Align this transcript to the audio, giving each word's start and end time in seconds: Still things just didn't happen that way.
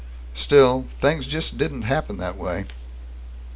Still 0.33 0.85
things 0.97 1.27
just 1.27 1.59
didn't 1.59 1.83
happen 1.83 2.17
that 2.17 2.35
way. 2.35 2.65